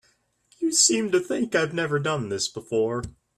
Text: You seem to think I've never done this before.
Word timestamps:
You 0.57 0.71
seem 0.71 1.11
to 1.11 1.19
think 1.19 1.53
I've 1.53 1.75
never 1.75 1.99
done 1.99 2.29
this 2.29 2.47
before. 2.47 3.03